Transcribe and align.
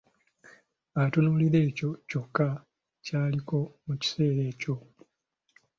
Atunuulira 1.01 1.57
ekyo 1.67 1.89
kyokka 2.09 2.47
ky'aliko 3.05 3.57
mu 3.85 3.93
kiseera 4.01 4.41
ekyo. 4.51 4.75